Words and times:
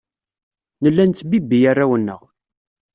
Nella 0.81 1.03
nettbibbi 1.05 1.57
arraw-nneɣ. 1.71 2.21